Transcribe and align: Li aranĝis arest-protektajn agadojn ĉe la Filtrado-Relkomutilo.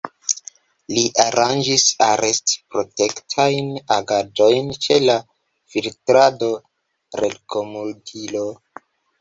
Li 0.93 1.01
aranĝis 1.23 1.83
arest-protektajn 2.05 3.69
agadojn 3.99 4.73
ĉe 4.87 4.97
la 5.05 5.19
Filtrado-Relkomutilo. 5.75 8.47